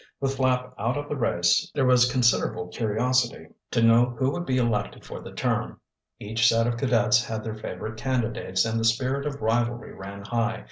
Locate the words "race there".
1.15-1.85